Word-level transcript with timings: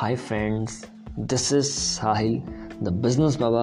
Hi 0.00 0.14
friends 0.16 0.74
this 1.20 1.52
is 1.52 1.66
Sahil 1.66 2.36
the 2.82 2.88
business 3.02 3.36
बाबा 3.36 3.62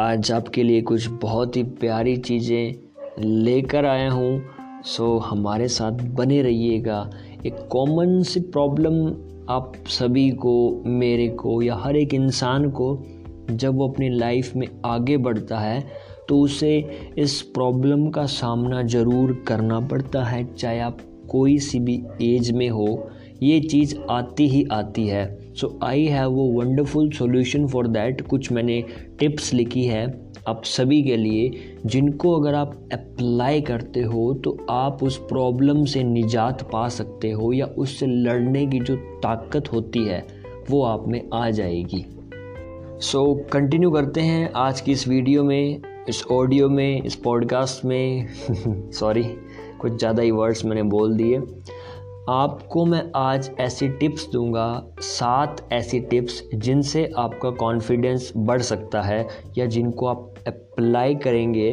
आज 0.00 0.30
आपके 0.32 0.62
लिए 0.62 0.80
कुछ 0.82 1.06
बहुत 1.22 1.56
ही 1.56 1.62
प्यारी 1.80 2.16
चीज़ें 2.16 3.24
लेकर 3.24 3.86
आया 3.86 4.10
हूँ। 4.10 4.82
सो 4.84 5.18
हमारे 5.18 5.68
साथ 5.68 6.00
बने 6.16 6.40
रहिएगा। 6.42 7.10
एक 7.46 7.58
कॉमन 7.72 8.22
सी 8.22 8.40
प्रॉब्लम 8.40 9.06
आप 9.52 9.72
सभी 9.88 10.30
को, 10.30 10.82
मेरे 10.86 11.28
को 11.28 11.60
या 11.62 11.74
हर 11.74 11.96
एक 11.96 12.14
इंसान 12.14 12.70
को, 12.70 13.04
जब 13.50 13.76
वो 13.76 13.88
अपनी 13.88 14.08
लाइफ 14.08 14.56
में 14.56 14.68
आगे 14.86 15.16
बढ़ता 15.18 15.58
है 15.58 15.80
तो 16.28 16.40
उसे 16.40 16.76
इस 17.18 17.40
प्रॉब्लम 17.54 18.10
का 18.10 18.26
सामना 18.32 18.82
ज़रूर 18.84 19.42
करना 19.48 19.80
पड़ता 19.80 20.24
है, 20.24 20.44
चाहे 20.54 20.80
आप 20.80 20.98
कोई 21.30 21.58
सी 21.58 21.80
भी 21.80 22.02
एज 22.34 22.50
में 22.52 22.68
हो। 22.68 23.10
ये 23.42 23.60
चीज़ 23.60 23.96
आती 24.10 24.48
ही 24.48 24.64
आती 24.72 25.06
है। 25.06 25.45
सो 25.60 25.78
आई 25.82 26.04
हैव 26.04 26.30
वो 26.30 26.62
वंडरफुल 26.62 27.10
सॉल्यूशन 27.10 27.66
फॉर 27.66 27.86
दैट 27.86 28.20
कुछ 28.26 28.52
मैंने 28.52 28.84
टिप्स 29.18 29.52
लिखी 29.54 29.84
है 29.84 30.26
आप 30.48 30.62
सभी 30.64 31.02
के 31.02 31.16
लिए 31.16 31.74
जिनको 31.86 32.40
अगर 32.40 32.54
आप 32.54 32.88
अप्लाई 32.92 33.60
करते 33.60 34.00
हो 34.02 34.34
तो 34.34 34.66
आप 34.70 35.02
उस 35.02 35.16
प्रॉब्लम 35.18 35.84
से 35.84 36.02
निजात 36.04 36.62
पा 36.62 36.88
सकते 36.88 37.30
हो 37.30 37.52
या 37.52 37.66
उससे 37.66 38.06
लड़ने 38.06 38.66
की 38.66 38.80
जो 38.80 38.96
ताकत 38.96 39.72
होती 39.72 40.04
है 40.04 40.26
वो 40.70 40.82
आप 40.82 41.08
में 41.08 41.22
आ 41.34 41.50
जाएगी। 41.50 42.04
सो 43.00 43.44
so, 43.44 43.52
कंटिन्यू 43.52 43.90
करते 43.90 44.20
हैं 44.20 44.52
आज 44.56 44.80
की 44.80 44.92
इस 44.92 45.08
वीडियो 45.08 45.44
में 45.44 45.82
इस 46.08 46.24
ऑडियो 46.30 46.68
में 46.68 47.02
इस 47.02 47.14
पॉडकास्ट 47.14 47.84
में। 47.84 48.28
सॉरी 48.92 49.24
कुछ 49.80 49.92
ज़्यादा 49.92 50.22
ही 50.22 50.30
वर्ड्स 50.30 50.64
मैंने 50.64 50.82
बोल 50.82 51.16
दिए। 51.16 51.38
आपको 52.28 52.84
मैं 52.84 53.02
आज 53.16 53.50
ऐसी 53.60 53.88
टिप्स 53.88 54.26
दूँगा, 54.32 54.94
सात 55.00 55.68
ऐसी 55.72 56.00
टिप्स 56.00 56.42
जिनसे 56.54 57.04
आपका 57.18 57.50
कॉन्फिडेंस 57.50 58.32
बढ़ 58.36 58.62
सकता 58.62 59.02
है 59.02 59.26
या 59.58 59.66
जिनको 59.66 60.06
आप 60.06 60.34
अप्लाई 60.46 61.14
करेंगे, 61.14 61.70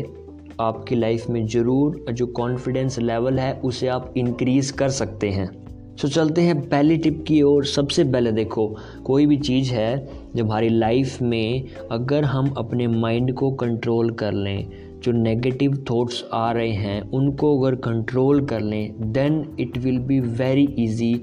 आपकी 0.62 0.96
लाइफ 0.96 1.30
में 1.30 1.46
ज़रूर 1.48 2.06
जो 2.12 2.28
कॉन्फिडेंस 2.28 3.00
लेवल 3.00 3.40
है 3.40 3.54
उसे 3.56 3.88
आप 3.88 4.14
इंक्रीज़ 4.18 4.74
कर 4.74 4.90
सकते 4.90 5.30
हैं। 5.30 5.50
सो 5.96 6.08
चलते 6.08 6.42
हैं 6.42 6.60
पहली 6.70 6.98
टिप 6.98 7.24
की 7.28 7.42
ओर। 7.42 7.66
सबसे 7.66 8.04
पहले 8.04 8.32
देखो, 8.32 8.68
कोई 9.06 9.26
भी 9.26 9.38
चीज़ 9.38 9.74
है 9.74 10.08
जब 10.36 10.46
हमारी 10.46 10.70
लाइफ 10.70 11.22
में 11.22 11.68
अगर 11.92 12.24
हम 12.24 12.54
अपने 12.58 12.88
माइंड 12.88 13.34
को 13.34 13.52
कंट्रोल 13.52 14.12
कर 14.12 14.34
लें 14.34 14.68
जो 15.04 15.12
नेगेटिव 15.12 15.84
थॉट्स 15.90 16.24
आ 16.34 16.52
रहे 16.52 16.72
हैं, 16.72 17.02
उनको 17.02 17.58
अगर 17.60 17.76
कंट्रोल 17.82 18.46
कर 18.46 18.62
लें 18.62 19.12
then 19.14 19.44
it 19.60 19.78
will 19.78 20.00
be 20.00 20.20
very 20.20 20.68
easy 20.80 21.14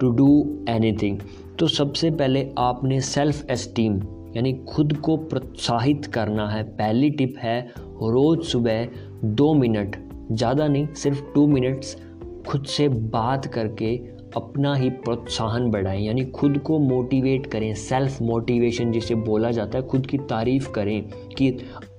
to 0.00 0.10
do 0.10 0.30
anything 0.68 1.18
तो 1.58 1.66
सबसे 1.68 2.10
पहले 2.10 2.48
आपने 2.58 3.00
सेल्फ 3.00 3.50
एस्टीम 3.50 4.00
यानी 4.36 4.52
खुद 4.68 4.92
को 4.96 5.16
प्रोत्साहित 5.16 6.06
करना 6.06 6.48
है। 6.48 6.62
पहली 6.76 7.10
टिप 7.10 7.34
है, 7.38 7.60
रोज़ 8.02 8.46
सुबह 8.48 8.86
दो 9.24 9.52
मिनट, 9.54 9.96
ज़्यादा 10.32 10.66
नहीं, 10.68 10.86
सिर्फ़ 10.94 11.22
टू 11.34 11.46
मिनट्स 11.46 11.96
खुद 12.48 12.64
से 12.66 12.88
बात 12.88 13.46
करके 13.46 13.94
अपना 14.36 14.74
ही 14.74 14.88
प्रोत्साहन 15.04 15.70
बढ़ाएँ। 15.70 16.04
यानी 16.06 16.24
खुद 16.26 16.58
को 16.58 16.78
मोटिवेट 16.78 17.46
करें 17.46 17.72
सेल्फ 17.74 18.20
मोटिवेशन 18.22 18.92
जिसे 18.92 19.14
बोला 19.14 19.50
जाता 19.50 19.78
है, 19.78 19.86
खुद 19.86 20.06
की 20.06 20.18
तारीफ़ 20.18 20.70
करें 20.70 21.02
कि 21.38 21.50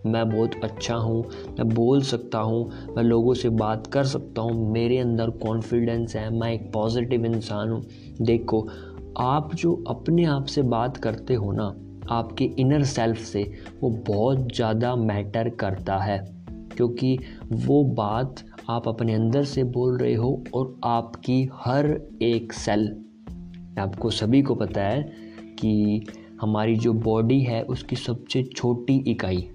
मैं 0.05 0.29
बहुत 0.29 0.55
अच्छा 0.63 0.95
हूँ, 0.95 1.23
मैं 1.49 1.67
बोल 1.69 2.01
सकता 2.01 2.37
हूँ, 2.37 2.93
मैं 2.95 3.03
लोगों 3.03 3.33
से 3.33 3.49
बात 3.49 3.87
कर 3.87 4.03
सकता 4.03 4.41
हूँ, 4.41 4.71
मेरे 4.71 4.97
अंदर 4.97 5.29
कॉन्फिडेंस 5.29 6.15
है, 6.15 6.29
मैं 6.39 6.51
एक 6.53 6.71
पॉजिटिव 6.73 7.25
इंसान 7.25 7.69
हूँ। 7.69 7.83
देखो, 8.21 8.67
आप 9.17 9.53
जो 9.55 9.83
अपने 9.87 10.25
आप 10.25 10.45
से 10.45 10.61
बात 10.61 10.97
करते 10.97 11.33
हो 11.33 11.51
ना, 11.51 11.75
आपके 12.09 12.45
इनर 12.59 12.83
सेल्फ 12.83 13.17
से 13.17 13.43
वो 13.81 13.89
बहुत 13.89 14.47
ज़्यादा 14.55 14.95
मैटर 14.95 15.49
करता 15.49 15.97
है, 15.97 16.17
क्योंकि 16.75 17.17
वो 17.51 17.83
बात 17.83 18.43
आप 18.69 18.87
अपने 18.87 19.13
अंदर 19.13 19.43
से 19.43 19.63
बोल 19.63 19.97
रहे 19.97 20.13
हो 20.13 20.43
और 20.53 20.75
आपकी 20.83 21.49
हर 21.53 21.85
एक 22.21 22.53
सेल 22.53 22.87
आपको 23.79 24.09
सभी 24.09 24.41
को 24.41 24.55
पता 24.55 24.81
है 24.81 25.01
कि 25.59 26.05
हमारी 26.41 26.75
जो 26.75 26.93
बॉडी 26.93 27.39
है, 27.39 27.61
उसकी 27.63 27.95
सबसे 27.95 28.43
छोटी 28.43 28.97
इकाई। 29.07 29.49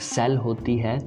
सेल 0.00 0.36
होती 0.36 0.76
है 0.76 0.98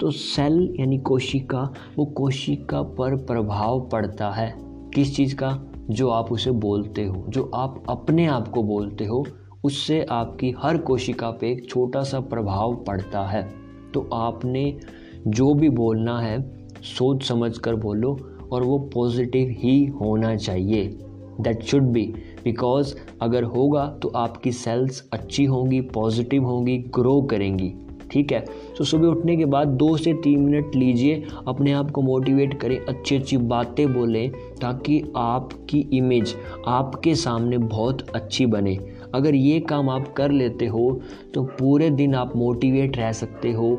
तो 0.00 0.10
सेल 0.10 0.76
यानी 0.80 0.98
कोशिका, 0.98 1.72
वो 1.98 2.04
कोशिका 2.04 2.82
पर 2.82 3.16
प्रभाव 3.16 3.88
पड़ता 3.92 4.30
है। 4.30 4.54
किस 4.94 5.16
चीज़ 5.16 5.34
का? 5.36 5.62
जो 5.90 6.08
आप 6.08 6.32
उसे 6.32 6.50
बोलते 6.50 7.04
हो, 7.04 7.24
जो 7.28 7.50
आप 7.54 7.82
अपने 7.88 8.26
आप 8.26 8.48
को 8.48 8.62
बोलते 8.62 9.04
हो, 9.04 9.26
उससे 9.64 10.06
आपकी 10.10 10.54
हर 10.58 10.78
कोशिका 10.78 11.30
पे 11.30 11.50
एक 11.50 11.68
छोटा 11.68 12.02
सा 12.02 12.20
प्रभाव 12.20 12.74
पड़ता 12.74 13.26
है। 13.26 13.48
तो 13.94 14.08
आपने 14.12 14.80
जो 15.26 15.54
भी 15.54 15.68
बोलना 15.68 16.20
है, 16.20 16.66
सोच 16.82 17.22
समझ 17.22 17.58
कर 17.58 17.74
बोलो 17.74 18.18
और 18.52 18.62
वो 18.62 18.78
पॉजिटिव 18.78 19.48
ही 19.58 19.86
होना 19.86 20.36
चाहिए। 20.36 20.98
दैट 21.40 21.62
शुड 21.62 21.82
बी 21.82 22.14
बिकॉज़ 22.44 22.94
अगर 23.22 23.42
होगा 23.44 23.86
तो 24.02 24.08
आपकी 24.08 24.52
सेल्स 24.52 25.08
अच्छी 25.12 25.44
होंगी 25.44 25.80
पॉजिटिव 25.80 26.44
होंगी 26.44 26.78
ग्रो 26.78 27.22
करेंगी। 27.22 27.74
ठीक 28.12 28.32
है? 28.32 28.44
तो 28.78 28.84
सुबह 28.84 29.08
उठने 29.08 29.36
के 29.36 29.44
बाद 29.44 29.68
दो 29.68 29.96
से 29.96 30.12
तीन 30.14 30.40
मिनट 30.40 30.74
लीजिए, 30.74 31.22
अपने 31.48 31.72
आप 31.72 31.90
को 31.90 32.02
मोटिवेट 32.02 32.60
करें, 32.60 32.78
अच्छी 32.78 33.16
अच्छी 33.16 33.36
बातें 33.36 33.92
बोलें, 33.94 34.30
ताकि 34.60 35.02
आपकी 35.16 35.80
इमेज 35.92 36.34
आपके 36.68 37.14
सामने 37.14 37.58
बहुत 37.58 38.08
अच्छी 38.10 38.46
बने। 38.46 38.78
अगर 39.14 39.34
ये 39.34 39.60
काम 39.60 39.90
आप 39.90 40.12
कर 40.12 40.30
लेते 40.30 40.66
हो 40.66 41.00
तो 41.34 41.42
पूरे 41.58 41.90
दिन 41.90 42.14
आप 42.14 42.36
मोटिवेट 42.36 42.96
रह 42.98 43.12
सकते 43.12 43.52
हो। 43.52 43.72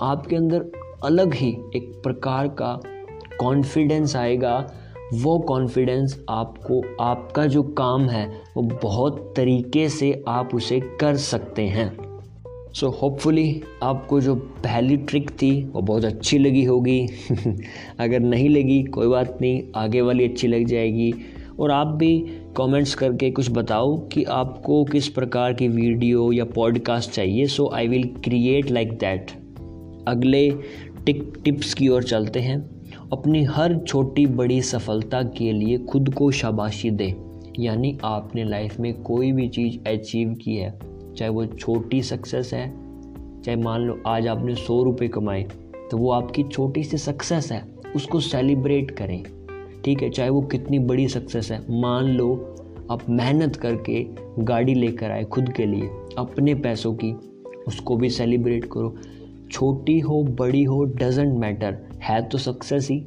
आपके 0.00 0.36
अंदर 0.36 0.70
अलग 1.04 1.34
ही 1.34 1.50
एक 1.76 1.92
प्रकार 2.02 2.48
का 2.48 2.80
कॉन्फिडेंस 3.40 4.16
आएगा। 4.16 4.54
वो 5.14 5.38
कॉन्फिडेंस 5.38 6.18
आपको, 6.30 6.80
आपका 7.00 7.46
जो 7.46 7.62
काम 7.62 8.08
है, 8.08 8.26
वो 8.56 8.62
बहुत 8.82 9.32
तरीके 9.36 9.88
से 9.88 10.12
आप 10.28 10.54
उसे 10.54 10.80
कर 11.00 11.16
सकते 11.16 11.62
हैं। 11.62 12.01
सो 12.74 12.86
so, 12.86 13.02
होपफुली 13.02 13.62
आपको 13.82 14.20
जो 14.20 14.34
पहली 14.34 14.96
ट्रिक 14.96 15.30
थी 15.30 15.64
वो 15.64 15.80
बहुत 15.80 16.04
अच्छी 16.04 16.38
लगी 16.38 16.64
होगी। 16.64 17.06
अगर 17.98 18.20
नहीं 18.20 18.48
लगी 18.48 18.82
कोई 18.82 19.08
बात 19.08 19.38
नहीं 19.40 19.62
आगे 19.76 20.00
वाली 20.00 20.24
अच्छी 20.24 20.48
लग 20.48 20.64
जाएगी। 20.64 21.14
और 21.60 21.70
आप 21.70 21.86
भी 21.86 22.24
कमेंट्स 22.56 22.94
करके 22.94 23.30
कुछ 23.30 23.50
बताओ 23.50 23.96
कि 23.96 24.24
आपको 24.24 24.84
किस 24.84 25.08
प्रकार 25.08 25.52
की 25.52 25.68
वीडियो 25.68 26.32
या 26.32 26.44
पॉडकास्ट 26.44 27.10
चाहिए। 27.10 27.46
So 27.46 27.70
I 27.74 27.88
will 27.88 28.04
create 28.04 28.70
like 28.70 28.92
that 28.92 29.30
अगले 30.08 30.50
टिक 31.06 31.32
टिप्स 31.44 31.74
की 31.74 31.88
ओर 31.88 32.02
चलते 32.02 32.40
हैं। 32.40 32.70
अपनी 33.12 33.44
हर 33.44 33.78
छोटी 33.78 34.26
बड़ी 34.26 34.62
सफलता 34.62 35.22
के 35.22 35.52
लिए 35.52 35.78
खुद 35.78 36.14
को 36.14 36.30
शाबाशी 36.30 36.90
दें। 36.90 37.42
यानी 37.60 37.98
आपने 38.04 38.44
लाइफ 38.44 38.80
में 38.80 39.02
कोई 39.02 39.32
भी 39.32 39.48
चीज़ 39.48 39.88
अचीव 39.88 40.34
की 40.34 40.56
है। 40.56 40.91
चाहे 41.18 41.30
वो 41.30 41.44
छोटी 41.46 42.02
सक्सेस 42.02 42.52
है, 42.54 42.68
चाहे 43.42 43.56
मान 43.56 43.80
लो 43.80 43.98
आज 44.06 44.26
आपने 44.26 44.54
सौ 44.54 44.82
रुपये 44.82 45.08
कमाए 45.08 45.42
तो 45.90 45.98
वो 45.98 46.10
आपकी 46.10 46.42
छोटी 46.42 46.82
सी 46.84 46.98
सक्सेस 46.98 47.50
है, 47.52 47.62
उसको 47.96 48.20
सेलिब्रेट 48.20 48.90
करें। 48.90 49.22
ठीक 49.84 50.02
है, 50.02 50.10
चाहे 50.10 50.30
वो 50.30 50.40
कितनी 50.42 50.78
बड़ी 50.78 51.08
सक्सेस 51.08 51.50
है, 51.52 51.60
मान 51.80 52.04
लो 52.04 52.34
आप 52.90 53.08
मेहनत 53.10 53.56
करके 53.56 54.06
गाड़ी 54.38 54.74
लेकर 54.74 55.10
आए 55.10 55.24
खुद 55.24 55.52
के 55.52 55.66
लिए, 55.66 55.88
अपने 56.18 56.54
पैसों 56.54 56.94
की, 56.94 57.12
उसको 57.68 57.96
भी 57.96 58.10
सेलिब्रेट 58.10 58.64
करो। 58.64 58.94
छोटी 59.50 59.98
हो, 60.00 60.22
बड़ी 60.22 60.62
हो 60.64 60.84
डजेंट 60.84 61.38
मैटर 61.38 61.76
है 62.02 62.22
तो 62.28 62.38
सक्सेस 62.38 62.88
ही। 62.90 63.00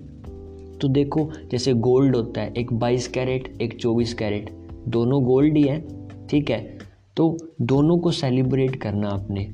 तो 0.81 0.87
देखो, 0.87 1.29
जैसे 1.51 1.73
गोल्ड 1.73 2.15
होता 2.15 2.41
है, 2.41 2.53
एक 2.53 2.73
22 2.73 3.07
कैरेट 3.07 3.61
एक 3.61 3.77
24 3.79 4.13
कैरेट 4.13 4.49
दोनों 4.87 5.23
गोल्ड 5.23 5.57
ही 5.57 5.63
है, 5.63 5.79
ठीक 6.27 6.49
है? 6.49 6.74
तो 7.17 7.37
दोनों 7.61 7.97
को 7.97 8.11
सेलिब्रेट 8.11 8.75
करना 8.75 9.09
आपने। 9.09 9.47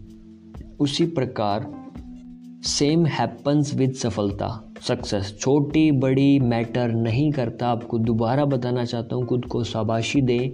उसी 0.80 1.06
प्रकार 1.08 1.70
सेम 2.66 3.06
हैपन्स 3.06 3.74
विद 3.76 3.94
सफलता 3.94 4.50
सक्सेस 4.88 5.36
छोटी 5.40 5.92
बड़ी 5.92 6.40
मैटर 6.40 6.92
नहीं 6.94 7.32
करता। 7.32 7.68
आपको 7.68 7.98
दोबारा 8.00 8.46
बताना 8.46 8.86
चाहता 8.86 9.16
हूँ, 9.16 9.26
खुद 9.26 9.46
को 9.46 9.64
शाबाशी 9.64 10.22
दें 10.22 10.50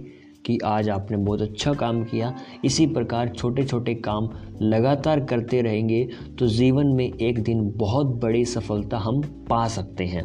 कि 0.46 0.58
आज 0.64 0.88
आपने 0.90 1.16
बहुत 1.16 1.42
अच्छा 1.42 1.72
काम 1.74 2.02
किया। 2.04 2.34
इसी 2.64 2.86
प्रकार 2.86 3.28
छोटे 3.28 3.64
छोटे 3.64 3.94
काम 3.94 4.28
लगातार 4.62 5.24
करते 5.24 5.60
रहेंगे 5.62 6.08
तो 6.38 6.46
जीवन 6.46 6.86
में 6.86 7.06
एक 7.06 7.42
दिन 7.42 7.68
बहुत 7.76 8.14
बड़ी 8.22 8.44
सफलता 8.44 8.98
हम 8.98 9.20
पा 9.50 9.66
सकते 9.68 10.04
हैं। 10.04 10.24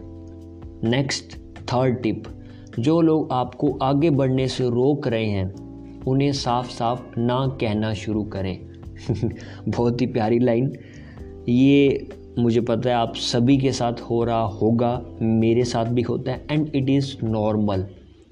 नेक्स्ट 0.86 1.38
थर्ड 1.64 2.02
टिप 2.04 2.24
जो 2.80 3.02
लोग 3.02 3.32
आपको 3.32 3.78
आगे 3.82 4.10
बढ़ने 4.10 4.48
से 4.48 4.70
रोक 4.70 5.08
रहे 5.08 5.26
हैं 5.26 5.52
उन्हें 6.08 6.32
साफ़ 6.32 6.70
साफ़ 6.70 7.20
ना 7.20 7.58
कहना 7.62 7.94
शुरू 7.94 8.24
करें। 8.24 8.60
बहुत 9.68 10.02
ही 10.02 10.06
प्यारी 10.06 10.40
लाइन। 10.40 10.74
ये 11.50 12.10
मुझे 12.40 12.62
पता 12.62 12.90
है 12.90 12.96
आप 12.96 13.16
सभी 13.16 13.58
के 13.58 13.72
साथ 13.72 13.94
हो 13.94 14.24
रहा 14.24 14.42
होगा, 14.42 15.06
मेरे 15.22 15.64
साथ 15.64 15.86
भी 15.86 16.02
होता 16.02 16.32
है 16.32 16.46
एंड 16.52 16.76
इट 16.76 16.90
इज़ 16.90 17.26
नॉर्मल 17.26 17.88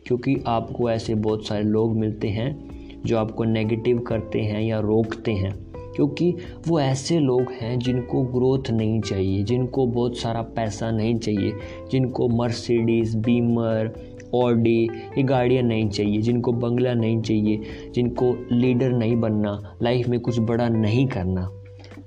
क्योंकि 0.08 0.44
आपको 0.48 0.90
ऐसे 0.90 1.16
बहुत 1.16 1.48
सारे 1.48 1.64
लोग 1.64 1.98
मिलते 1.98 2.28
हैं 2.28 2.72
जो 3.06 3.18
आपको 3.18 3.44
नेगेटिव 3.44 4.00
करते 4.00 4.42
हैं 4.42 4.62
या 4.62 4.80
रोकते 4.80 5.32
हैं, 5.32 5.72
क्योंकि 5.96 6.36
वो 6.68 6.80
ऐसे 6.80 7.20
लोग 7.20 7.42
हैं 7.42 7.80
जिनको 7.80 8.24
ग्रोथ 8.24 8.72
नहीं 8.72 9.02
चाहिए, 9.02 9.44
जिनको 9.44 9.86
बहुत 9.86 10.18
सारा 10.18 10.42
पैसा 10.42 10.92
नहीं 10.92 11.20
चाहिए, 11.20 11.54
जिनको 11.92 12.28
मर्सिडीज़ 12.28 13.18
बीमर 13.18 13.96
ऑडी 14.36 14.84
ये 15.18 15.24
गाड़ियाँ 15.24 15.64
नहीं 15.64 15.90
चाहिए, 15.90 16.22
जिनको 16.22 16.52
बंगला 16.52 16.94
नहीं 16.94 17.22
चाहिए, 17.22 17.62
जिनको 17.94 18.46
लीडर 18.52 18.92
नहीं 18.92 19.16
बनना, 19.16 19.78
लाइफ 19.82 20.08
में 20.08 20.20
कुछ 20.20 20.40
बड़ा 20.40 20.70
नहीं 20.70 21.08
करना। 21.08 21.52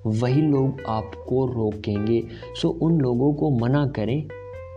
वही 0.06 0.42
लोग 0.42 0.80
आपको 0.88 1.46
रोकेंगे। 1.46 2.24
सो 2.62 2.68
उन 2.68 3.00
लोगों 3.00 3.34
को 3.34 3.50
मना 3.50 3.86
करें। 3.86 4.28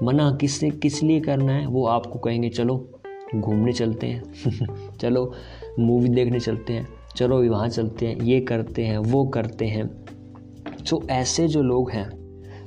मना 0.03 0.37
किससे, 0.41 0.69
किस 0.69 1.03
लिए 1.03 1.19
करना 1.19 1.53
है, 1.53 1.67
वो 1.67 1.85
आपको 1.85 2.19
कहेंगे, 2.19 2.49
चलो, 2.49 2.89
घूमने 3.35 3.73
चलते 3.73 4.07
हैं। 4.07 4.23
चलो 4.97 5.33
मूवी 5.79 6.09
देखने 6.09 6.39
चलते 6.39 6.73
हैं। 6.73 6.87
चलो, 7.15 7.43
वहाँ 7.43 7.69
चलते 7.69 8.07
हैं। 8.07 8.21
ये 8.21 8.39
करते 8.39 8.85
हैं, 8.85 8.97
वो 8.97 9.25
करते 9.25 9.65
हैं। 9.65 10.05
सो 10.85 11.03
ऐसे 11.09 11.47
जो 11.47 11.61
लोग 11.61 11.91
हैं, 11.91 12.09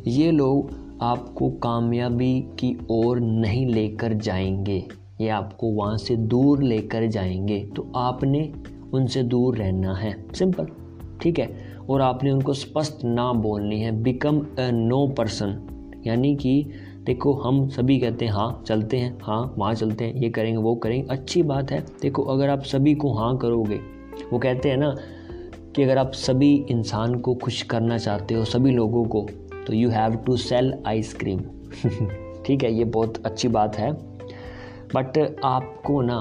ये 0.06 0.30
लोग 0.30 0.79
आपको 1.02 1.50
कामयाबी 1.50 2.40
की 2.58 2.76
ओर 2.90 3.20
नहीं 3.20 3.66
लेकर 3.66 4.12
जाएँगे, 4.12 4.82
ये 5.20 5.28
आपको 5.28 5.70
वहाँ 5.70 5.96
से 5.98 6.16
दूर 6.16 6.62
लेकर 6.62 7.06
जाएँगे। 7.06 7.58
तो 7.76 7.92
आपने 7.96 8.52
उनसे 8.92 9.22
दूर 9.22 9.56
रहना 9.56 9.94
है। 9.94 10.14
सिंपल, 10.34 10.66
ठीक 11.22 11.38
है? 11.38 11.48
और 11.90 12.00
आपने 12.00 12.30
उनको 12.30 12.52
स्पष्ट 12.52 13.04
ना 13.04 13.32
बोलनी 13.32 13.80
है। 13.80 13.92
बिकम 14.02 14.40
अ 14.40 14.70
नो 14.70 15.06
पर्सन 15.08 16.02
यानी 16.06 16.36
कि 16.36 16.70
देखो, 17.06 17.32
हम 17.34 17.68
सभी 17.68 17.98
कहते 17.98 18.24
हैं 18.24 18.32
हाँ 18.32 18.62
चलते 18.66 18.96
हैं 18.96 19.18
हाँ 19.22 19.54
वहाँ 19.58 19.74
चलते 19.74 20.04
हैं, 20.04 20.14
ये 20.14 20.30
करेंगे, 20.30 20.56
वो 20.56 20.74
करेंगे। 20.74 21.08
अच्छी 21.10 21.42
बात 21.42 21.70
है। 21.70 21.80
देखो, 22.02 22.22
अगर 22.22 22.48
आप 22.48 22.62
सभी 22.62 22.94
को 22.94 23.12
हाँ 23.12 23.36
करोगे, 23.38 23.80
वो 24.32 24.38
कहते 24.38 24.70
हैं 24.70 24.76
ना 24.76 24.94
कि 25.76 25.82
अगर 25.82 25.98
आप 25.98 26.12
सभी 26.12 26.54
इंसान 26.70 27.14
को 27.14 27.34
खुश 27.34 27.62
करना 27.62 27.98
चाहते 27.98 28.34
हो, 28.34 28.44
सभी 28.44 28.70
लोगों 28.70 29.04
को 29.04 29.26
तो 29.66 29.74
you 29.74 29.90
have 29.90 30.16
to 30.16 30.36
sell 30.36 30.72
ice cream 30.86 31.40
ठीक 32.46 32.62
है 32.62 32.72
ये 32.72 32.84
बहुत 32.84 33.26
अच्छी 33.26 33.48
बात 33.48 33.76
है। 33.76 33.92
बट 34.94 35.18
आपको 35.44 36.00
ना 36.02 36.16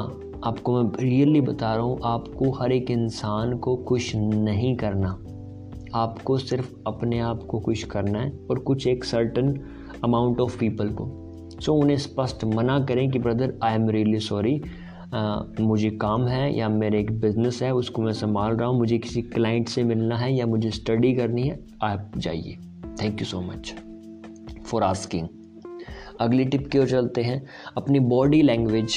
आपको 0.46 0.74
मैं 0.74 0.92
रियली 1.00 1.42
बता 1.42 1.74
रहा 1.76 1.84
हूँ 1.84 2.00
आपको 2.06 2.52
हर 2.52 2.72
एक 2.72 2.92
इंसान 2.92 3.58
को 3.58 3.76
खुश 3.88 4.12
नहीं 4.16 4.76
करना। 4.76 5.10
आपको 5.96 6.38
सिर्फ़ 6.38 6.74
अपने 6.88 7.20
आप 7.20 7.44
को 7.44 7.60
खुश 7.60 7.84
करना 7.84 8.20
है 8.20 8.32
और 8.52 8.60
कुछ 8.60 8.88
एक 8.88 9.04
सर्टन 9.04 9.54
अमाउंट 10.04 10.42
ऑफ़ 10.42 10.58
पीपल 10.60 10.90
को। 10.90 11.08
सो 11.52 11.72
so, 11.74 11.82
उन्हें 11.82 11.98
स्पष्ट 11.98 12.44
मना 12.46 12.80
करें 12.80 13.10
कि 13.12 13.20
brother 13.20 13.54
I 13.64 13.76
am 13.76 13.90
really 13.90 14.20
sorry 14.20 14.62
मुझे 15.60 15.90
काम 15.92 16.28
है 16.28 16.58
या 16.58 16.70
मेरे 16.70 17.00
एक 17.00 17.12
बिज़नेस 17.20 17.62
है 17.64 17.74
उसको 17.74 18.02
मैं 18.02 18.14
संभाल 18.14 18.56
रहा 18.56 18.70
हूँ 18.70 18.78
मुझे 18.78 18.98
किसी 18.98 19.22
क्लाइंट 19.22 19.70
से 19.70 19.84
मिलना 19.84 20.18
है 20.18 20.34
या 20.34 20.46
मुझे 20.46 20.72
स्टडी 20.72 21.14
करनी 21.14 21.48
है 21.48 21.60
आप 21.84 22.12
जाइए। 22.18 22.58
Thank 23.02 23.22
you 23.22 23.26
so 23.26 23.42
much 23.42 23.74
for 24.66 24.84
asking 24.84 25.28
अगली 26.20 26.46
टिप 26.46 26.68
की 26.68 26.80
ओर 26.80 26.88
चलते 26.88 27.22
हैं। 27.22 27.46
अपनी 27.78 28.00
बॉडी 28.00 28.42
लैंग्वेज 28.42 28.96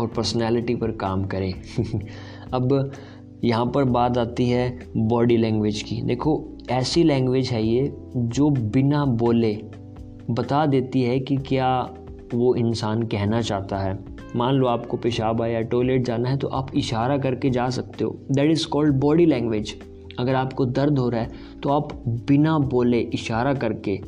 और 0.00 0.06
पर्सनैलिटी 0.06 0.74
पर 0.74 0.90
काम 0.90 1.24
करें। 1.24 1.52
अब 2.54 2.92
यहाँ 3.44 3.66
पर 3.66 3.84
बात 3.84 4.18
आती 4.18 4.48
है 4.50 4.78
बॉडी 4.96 5.36
लैंग्वेज 5.36 5.82
की। 5.82 6.02
देखो, 6.02 6.58
ऐसी 6.70 7.02
लैंग्वेज 7.02 7.50
है 7.50 7.66
ये 7.66 7.92
जो 8.16 8.50
बिना 8.50 9.04
बोले 9.04 9.54
बता 10.30 10.66
देती 10.66 11.02
है 11.02 11.20
कि 11.20 11.36
क्या 11.36 11.94
वो 12.34 12.54
इंसान 12.54 13.02
कहना 13.02 13.40
चाहता 13.40 13.78
है। 13.78 13.98
मान 14.36 14.54
लो 14.54 14.66
आपको 14.66 14.96
पेशाब 14.96 15.42
आया 15.42 15.60
टॉयलेट 15.60 16.04
जाना 16.04 16.28
है 16.28 16.36
तो 16.36 16.48
आप 16.48 16.74
इशारा 16.74 17.18
करके 17.18 17.50
जा 17.50 17.70
सकते 17.70 18.04
हो। 18.04 18.26
That 18.32 18.50
is 18.50 18.66
called 18.66 19.00
body 19.00 19.26
language 19.26 19.78
अगर 20.18 20.34
आपको 20.34 20.66
दर्द 20.66 20.98
हो 20.98 21.08
रहा 21.08 21.20
है 21.20 21.60
तो 21.62 21.70
आप 21.70 21.92
बिना 22.28 22.58
बोले 22.58 23.00
इशारा 23.14 23.54
करके 23.54 23.98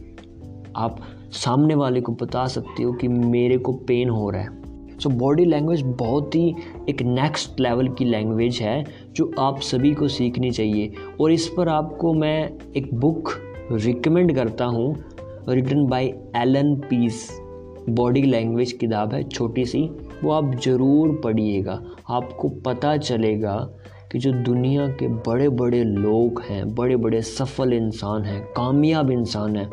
आप 0.77 1.01
सामने 1.35 1.75
वाले 1.75 2.01
को 2.01 2.13
बता 2.13 2.47
सकते 2.47 2.83
हो 2.83 2.93
कि 2.93 3.09
मेरे 3.09 3.59
को 3.59 3.73
पेन 3.89 4.09
हो 4.11 4.31
रहा 4.31 4.43
है। 4.43 4.99
सो 4.99 5.11
बॉडी 5.11 5.45
लैंग्वेज 5.45 5.83
बहुत 5.99 6.35
ही 6.35 6.55
एक 6.89 7.03
नेक्स्ट 7.03 7.61
लेवल 7.61 7.89
की 7.89 8.05
लैंग्वेज 8.05 8.59
है, 8.63 8.85
जो 9.17 9.31
आप 9.39 9.61
सभी 9.61 9.93
को 9.95 10.09
सीखनी 10.09 10.51
चाहिए। 10.51 10.93
और 11.21 11.33
इस 11.33 11.49
पर 11.49 11.69
आपको 11.69 12.13
मैं 12.15 12.51
एक 12.77 12.95
बुक 12.95 13.33
रिकमेंड 13.73 14.35
करता 14.35 14.65
हूँ 14.65 14.95
written 15.49 15.87
by 15.87 16.07
Allan 16.37 16.75
Pease 16.81 17.29
body 17.89 18.23
language 18.23 18.73
किताब 18.73 19.15
है, 19.15 19.23
छोटी 19.25 19.65
सी। 19.65 19.83
वो 20.25 20.31
आप 20.33 20.55
ज़रूर 20.65 21.21
पढ़िएगा। 21.25 21.81
आपको 22.11 22.49
पता 22.65 22.97
चलेगा 22.97 23.55
कि 24.13 24.19
जो 24.19 24.33
दुनिया 24.33 24.87
के 24.87 25.09
बड़े 25.09 25.49
बड़े 25.49 25.83
लोग 25.85 26.43
हैं 26.43 26.75
बड़े 26.75 26.97
बड़े 26.97 27.23
सफल 27.23 27.73
इंसान 27.73 28.23
हैं, 28.23 28.43
कामयाब 28.57 29.11
इंसान 29.11 29.57
हैं, 29.57 29.71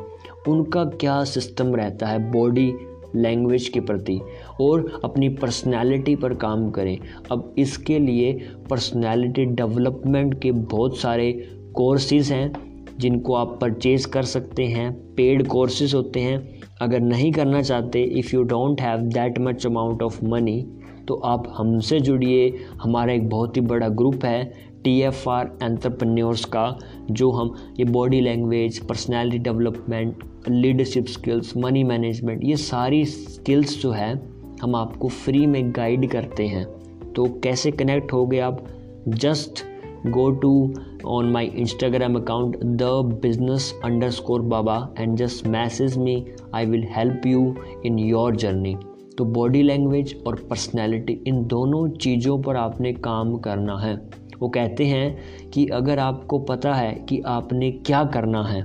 उनका 0.48 0.84
क्या 0.86 1.24
सिस्टम 1.24 1.76
रहता 1.76 2.08
है 2.08 2.32
बॉडी 2.32 2.74
लैंग्वेज 3.16 3.70
के 3.70 3.80
प्रति 3.80 4.20
और 4.62 5.02
अपनी 5.04 5.30
पर्सनैलिटी 5.30 6.16
पर 6.16 6.34
काम 6.34 6.70
करें। 6.70 6.98
अब 7.32 7.56
इसके 7.58 8.00
लिए 8.00 8.34
पर्सनैलिटी 8.70 9.46
डेवलपमेंट 9.46 10.42
के 10.42 10.52
बहुत 10.52 10.98
सारे 10.98 11.32
कोर्सेज 11.76 12.32
हैं, 12.32 12.52
जिनको 13.00 13.36
आप 13.36 13.58
परचेज 13.62 14.06
कर 14.06 14.24
सकते 14.24 14.66
हैं 14.66 14.92
पेड 15.16 15.48
कोर्सेज 15.48 15.94
होते 15.94 16.20
हैं। 16.20 16.62
अगर 16.82 17.00
नहीं 17.00 17.32
करना 17.32 17.62
चाहते 17.62 18.04
if 18.04 18.36
you 18.36 18.44
don't 18.44 18.82
have 18.82 19.00
that 19.00 19.40
much 19.40 19.66
amount 19.66 20.04
of 20.04 20.26
money 20.26 20.66
तो 21.08 21.16
आप 21.16 21.54
हमसे 21.58 22.00
जुड़िए। 22.00 22.54
हमारा 22.84 23.14
एक 23.14 23.30
बहुत 23.30 23.58
ही 23.58 23.62
बड़ा 23.62 23.90
ग्रुप 23.90 24.26
है 24.26 24.68
टी 24.84 25.00
एफ़ 25.02 25.30
आर 25.30 25.52
एंटरप्रेन्योर्स 25.64 26.46
का, 26.46 26.80
जो 27.12 27.32
हम 27.32 27.54
ये 27.80 27.86
body 27.86 28.22
language 28.22 28.80
personality 28.88 29.38
development 29.38 30.24
leadership 30.50 31.06
skills 31.06 31.58
money 31.58 31.84
management 31.84 32.44
ये 32.44 32.56
सारी 32.56 33.06
स्किल्स 33.06 33.82
जो 33.82 33.92
है, 33.92 34.14
हम 34.62 34.76
आपको 34.76 35.08
फ्री 35.08 35.46
में 35.46 35.72
गाइड 35.72 36.10
करते 36.12 36.48
हैं। 36.48 36.66
तो 37.14 37.26
कैसे 37.44 37.72
कनेक्ट 37.72 38.14
हो 38.14 38.26
गए 38.26 38.40
आप? 38.40 38.66
Just 39.10 39.64
go 40.08 40.30
to 40.32 40.74
on 41.06 41.32
my 41.32 41.46
Instagram 41.46 42.16
account 42.16 42.58
the 42.58 42.84
business 43.22 43.80
underscore 44.10 44.42
Baba 44.42 44.94
and 45.00 45.16
just 45.18 45.48
message 45.48 45.98
me 45.98 46.26
I 46.56 46.66
will 46.66 46.86
help 46.90 47.26
you 47.26 47.56
in 47.86 48.00
your 48.00 48.36
journey 48.36 48.76
तो 49.18 49.26
बॉडी 49.26 49.62
लैंग्वेज 49.64 50.24
और 50.28 50.36
पर्सनैलिटी 50.50 51.14
इन 51.28 51.46
दोनों 51.46 51.90
चीज़ों 51.90 52.42
पर 52.42 52.56
आपने 52.56 52.94
काम 52.94 53.38
करना 53.38 53.78
है। 53.78 53.96
वो 54.40 54.50
कहते 54.50 54.86
हैं 54.86 55.18
कि 55.50 55.66
अगर 55.68 56.00
आपको 56.00 56.40
पता 56.40 56.74
है 56.74 56.94
कि 57.10 57.22
आपने 57.22 57.72
क्या 57.72 58.04
करना 58.04 58.44
है, 58.44 58.62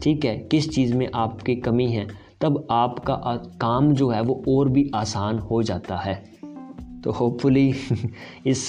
ठीक 0.00 0.24
है, 0.24 0.36
किस 0.38 0.70
चीज़ 0.70 0.94
में 0.94 1.08
आपकी 1.14 1.56
कमी 1.56 1.86
है, 1.86 2.06
तब 2.40 2.66
आपका 2.70 3.14
काम 3.60 3.92
जो 3.92 4.08
है 4.08 4.20
वो 4.20 4.42
और 4.48 4.68
भी 4.68 4.90
आसान 4.94 5.38
हो 5.38 5.62
जाता 5.62 5.96
है। 5.96 6.34
तो 7.04 7.10
होपफुली 7.10 7.74
इस 8.46 8.68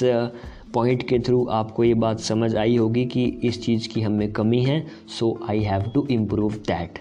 पॉइंट 0.73 1.07
के 1.09 1.19
थ्रू 1.19 1.45
आपको 1.45 1.83
ये 1.83 1.93
बात 1.93 2.19
समझ 2.19 2.55
आई 2.55 2.75
होगी 2.77 3.05
कि 3.05 3.25
इस 3.43 3.63
चीज़ 3.63 3.89
की 3.89 4.01
हमें 4.01 4.31
कमी 4.31 4.63
है 4.63 4.85
so 5.19 5.39
I 5.49 5.59
have 5.59 5.81
to 5.81 6.07
improve 6.11 6.53
that 6.53 6.99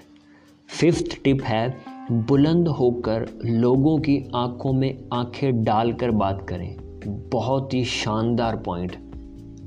fifth 0.69 1.23
tip 1.25 1.43
है 1.43 1.94
बुलंद 2.11 2.69
होकर 2.69 3.27
लोगों 3.45 3.99
की 3.99 4.17
आँखों 4.35 4.73
में 4.73 5.09
आँखें 5.13 5.63
डालकर 5.65 6.11
बात 6.11 6.45
करें। 6.49 6.77
बहुत 7.33 7.75
ही 7.75 7.85
शानदार 7.85 8.57
पॉइंट 8.57 8.97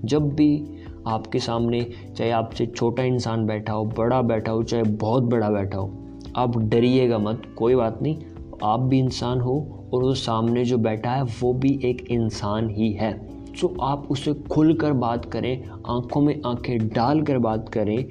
जब 0.06 0.30
भी 0.36 0.66
आपके 1.08 1.40
सामने 1.40 1.82
चाहे 2.18 2.30
आपसे 2.32 2.66
छोटा 2.66 3.04
इंसान 3.04 3.46
बैठा 3.46 3.74
हो, 3.74 3.86
बड़ा 3.86 4.22
बैठा 4.22 4.52
हो, 4.52 4.64
चाहे 4.64 4.84
बहुत 4.84 5.24
बड़ा 5.24 5.50
बैठा 5.50 5.78
हो, 5.78 5.92
आप 6.36 6.58
डरिएगा 6.58 7.18
मत, 7.18 7.42
कोई 7.58 7.76
बात 7.76 8.00
नहीं। 8.02 8.18
आप 8.64 8.80
भी 8.80 9.00
इंसान 9.00 9.42
हो 9.42 9.58
और 9.94 10.04
वो 10.04 10.14
सामने 10.14 10.66
जो 10.66 10.78
बैठा 10.78 11.12
है, 11.12 11.24
वो 11.24 11.54
भी 11.54 11.80
एक 11.84 12.06
इंसान 12.12 12.70
ही 12.70 12.92
है। 12.92 13.12
सो 13.56 13.76
आप 13.82 14.08
उसे 14.12 14.34
खुल 14.34 14.74
कर 14.74 14.94
बात 14.94 15.26
करें, 15.26 15.64
आँखों 15.88 16.22
में 16.22 16.42
आँखें 16.46 16.88
डाल 16.88 17.22
कर 17.22 17.38
बात 17.38 17.70
करें 17.70 18.06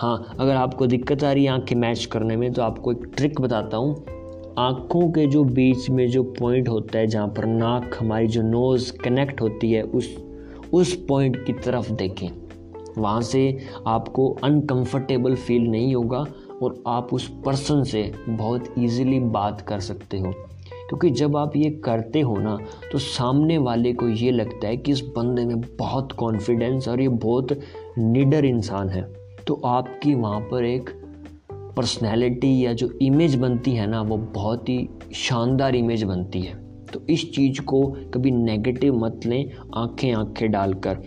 हाँ 0.00 0.36
अगर 0.40 0.54
आपको 0.54 0.86
दिक्कत 0.86 1.24
आ 1.24 1.32
रही 1.32 1.44
है 1.44 1.50
आँखें 1.50 1.76
मैच 1.76 2.04
करने 2.04 2.36
में 2.36 2.52
तो 2.52 2.62
आपको 2.62 2.92
एक 2.92 2.98
ट्रिक 3.16 3.40
बताता 3.40 3.76
हूँ। 3.76 3.94
आँखों 4.58 5.10
के 5.12 5.26
जो 5.26 5.44
बीच 5.44 5.90
में 5.90 6.10
जो 6.10 6.22
पॉइंट 6.22 6.68
होता 6.68 6.98
है, 6.98 7.06
जहाँ 7.06 7.28
पर 7.28 7.46
नाक, 7.46 7.96
हमारी 8.00 8.26
जो 8.26 8.42
नोज़ 8.42 8.92
कनेक्ट 8.92 9.40
होती 9.40 9.72
है, 9.72 9.82
उस 9.82 10.16
उस 10.72 10.94
पॉइंट 11.08 11.46
की 11.46 11.52
तरफ़ 11.52 11.92
देखें। 11.92 12.28
वहाँ 12.98 13.20
से 13.22 13.58
आपको 13.86 14.28
अनकंफर्टेबल 14.44 15.34
फील 15.34 15.62
नहीं 15.62 15.94
होगा 15.94 16.24
और 16.62 16.82
आप 16.86 17.14
उस 17.14 17.28
पर्सन 17.44 17.82
से 17.82 18.12
बहुत 18.28 18.74
इजीली 18.78 19.20
बात 19.20 19.60
कर 19.60 19.80
सकते 19.80 20.18
हो। 20.18 20.32
क्योंकि 20.88 21.10
जब 21.10 21.36
आप 21.36 21.56
ये 21.56 21.70
करते 21.70 22.20
हो 22.20 22.36
ना 22.36 22.58
तो 22.92 22.98
सामने 22.98 23.58
वाले 23.58 23.92
को 23.92 24.08
ये 24.08 24.30
लगता 24.30 24.66
है 24.66 24.76
कि 24.76 24.92
इस 24.92 25.00
बंदे 25.00 25.44
में 25.44 25.60
बहुत 25.60 26.12
कॉन्फिडेंस 26.12 26.88
और 26.88 27.00
ये 27.00 27.08
बहुत 27.08 27.60
निडर 27.98 28.44
इंसान 28.44 28.88
है। 28.88 29.27
तो 29.48 29.54
आपकी 29.54 30.14
वहाँ 30.14 30.40
पर 30.40 30.64
एक 30.64 30.90
पर्सनैलिटी 31.76 32.66
या 32.66 32.72
जो 32.72 32.98
इमेज 33.02 33.34
बनती 33.34 33.72
है 33.72 33.86
ना, 33.86 34.02
वो 34.02 34.16
बहुत 34.16 34.68
ही 34.68 34.88
शानदार 35.14 35.74
इमेज 35.74 36.02
बनती 36.02 36.40
है। 36.40 36.54
तो 36.94 37.00
इस 37.10 37.32
चीज़ 37.32 37.60
को 37.60 37.96
कभी 38.14 38.30
नेगेटिव 38.30 38.94
मत 38.94 39.20
लें, 39.26 39.50
आँखें 39.76 40.12
आँखें 40.12 40.50
डालकर। 40.50 40.98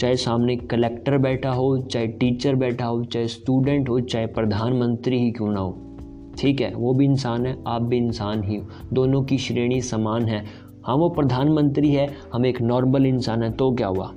चाहे 0.00 0.16
सामने 0.16 0.56
कलेक्टर 0.56 1.18
बैठा 1.18 1.50
हो, 1.50 1.78
चाहे 1.78 2.06
टीचर 2.06 2.54
बैठा 2.54 2.86
हो, 2.86 3.04
चाहे 3.04 3.28
स्टूडेंट 3.28 3.88
हो, 3.88 4.00
चाहे 4.00 4.26
प्रधानमंत्री 4.26 5.18
ही 5.18 5.30
क्यों 5.30 5.48
ना 5.48 5.60
हो। 5.60 5.96
ठीक 6.38 6.60
है, 6.60 6.74
वो 6.74 6.94
भी 6.94 7.04
इंसान 7.04 7.46
है, 7.46 7.56
आप 7.66 7.82
भी 7.82 7.96
इंसान 7.96 8.44
ही 8.44 8.56
हो। 8.56 8.66
दोनों 8.92 9.22
की 9.22 9.38
श्रेणी 9.38 9.80
समान 9.80 10.22
है। 10.22 10.44
हाँ 10.86 10.96
वो 10.96 11.08
प्रधानमंत्री 11.08 11.92
है, 11.92 12.14
हम 12.34 12.46
एक 12.46 12.62
नॉर्मल 12.62 13.06
इंसान 13.06 13.42
है 13.42 13.52
तो 13.52 13.72
क्या 13.72 13.86
हुआ? 13.86 14.14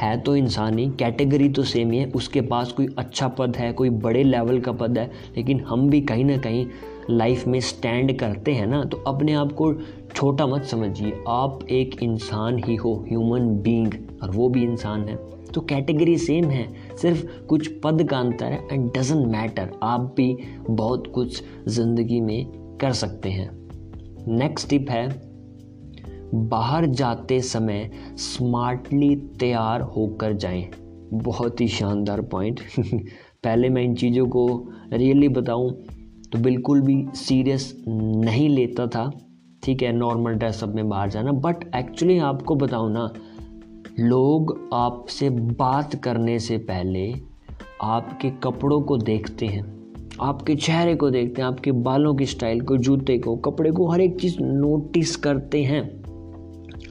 है 0.00 0.16
तो 0.20 0.36
इंसान 0.36 0.78
ही 0.78 0.88
कैटेगरी 0.98 1.48
तो 1.48 1.62
सेम 1.64 1.90
ही 1.90 1.98
है, 1.98 2.10
उसके 2.10 2.40
पास 2.42 2.72
कोई 2.72 2.86
अच्छा 2.98 3.28
पद 3.28 3.56
है, 3.56 3.72
कोई 3.72 3.90
बड़े 3.90 4.22
लेवल 4.24 4.60
का 4.60 4.72
पद 4.72 4.98
है, 4.98 5.10
लेकिन 5.36 5.60
हम 5.60 5.88
भी 5.90 6.00
कहीं 6.02 6.24
ना 6.24 6.36
कहीं 6.38 6.66
लाइफ 7.10 7.46
में 7.46 7.58
स्टैंड 7.60 8.18
करते 8.18 8.52
हैं 8.52 8.66
ना 8.66 8.82
तो 8.84 8.96
अपने 9.06 9.32
आप 9.34 9.52
को 9.52 9.72
छोटा 10.14 10.46
मत 10.46 10.64
समझिए, 10.64 11.12
आप 11.28 11.66
एक 11.70 12.02
इंसान 12.02 12.58
ही 12.64 12.76
हो 12.76 12.94
ह्यूमन 13.08 13.48
बींग 13.62 13.94
और 14.22 14.30
वो 14.30 14.48
भी 14.48 14.64
इंसान 14.64 15.08
है। 15.08 15.16
तो 15.46 15.60
कैटेगरी 15.60 16.16
सेम 16.18 16.44
है, 16.44 16.66
सिर्फ़ 16.96 17.26
कुछ 17.46 17.70
पद 17.84 18.02
का 18.02 18.18
अंतर 18.18 18.46
है 18.46 18.66
एंड 18.72 18.90
डजेंट 18.96 19.26
मैटर 19.26 19.70
आप 19.82 20.00
भी 20.16 20.36
बहुत 20.68 21.10
कुछ 21.14 21.42
ज़िंदगी 21.68 22.20
में 22.20 22.46
कर 22.80 22.92
सकते 22.92 23.30
हैं। 23.30 23.50
नेक्स्ट 24.28 24.68
टिप 24.68 24.90
है 24.90 25.08
बाहर 26.34 26.86
जाते 26.86 27.40
समय 27.40 27.90
स्मार्टली 28.18 29.14
तैयार 29.40 29.80
होकर 29.80 30.32
जाएँ। 30.32 30.70
बहुत 31.12 31.60
ही 31.60 31.68
शानदार 31.68 32.20
पॉइंट 32.22 32.60
पहले 33.44 33.68
मैं 33.68 33.82
इन 33.82 33.94
चीज़ों 33.94 34.26
को 34.26 34.46
रियली 34.92 35.28
बताऊँ 35.28 35.70
तो 36.32 36.38
बिल्कुल 36.38 36.80
भी 36.80 37.04
सीरियस 37.14 37.72
नहीं 37.88 38.48
लेता 38.48 38.86
था। 38.86 39.10
ठीक 39.62 39.82
है 39.82 39.92
नॉर्मल 39.92 40.32
ड्रेसअप 40.32 40.74
में 40.74 40.88
बाहर 40.88 41.10
जाना 41.10 41.32
बट 41.32 41.64
एक्चुअली 41.76 42.18
आपको 42.18 42.54
बताऊँ 42.54 42.92
ना, 42.92 43.12
लोग 44.00 44.70
आपसे 44.74 45.30
बात 45.30 45.96
करने 45.96 46.38
से 46.38 46.58
पहले 46.58 47.12
आपके 47.82 48.30
कपड़ों 48.30 48.80
को 48.80 48.96
देखते 48.96 49.46
हैं, 49.46 49.62
आपके 50.20 50.54
चेहरे 50.54 50.94
को 50.94 51.10
देखते 51.10 51.42
हैं, 51.42 51.48
आपके 51.48 51.72
बालों 51.72 52.14
की 52.14 52.26
स्टाइल 52.26 52.60
को, 52.60 52.76
जूते 52.76 53.18
को, 53.18 53.36
कपड़े 53.36 53.70
को, 53.70 53.88
हर 53.88 54.00
एक 54.00 54.20
चीज़ 54.20 54.36
नोटिस 54.40 55.16
करते 55.16 55.62
हैं। 55.64 55.99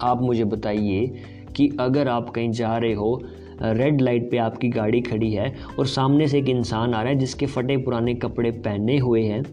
आप 0.01 0.21
मुझे 0.21 0.43
बताइए 0.43 1.13
कि 1.55 1.77
अगर 1.79 2.07
आप 2.07 2.29
कहीं 2.29 2.51
जा 2.51 2.77
रहे 2.77 2.93
हो 2.93 3.21
रेड 3.61 4.01
लाइट 4.01 4.31
पे 4.31 4.37
आपकी 4.37 4.69
गाड़ी 4.69 5.01
खड़ी 5.01 5.31
है 5.31 5.55
और 5.79 5.85
सामने 5.85 6.27
से 6.27 6.39
एक 6.39 6.49
इंसान 6.49 6.93
आ 6.93 7.01
रहा 7.01 7.11
है 7.11 7.15
जिसके 7.15 7.45
फटे 7.45 7.77
पुराने 7.77 8.13
कपड़े 8.13 8.51
पहने 8.51 8.97
हुए 8.97 9.23
हैं 9.23 9.43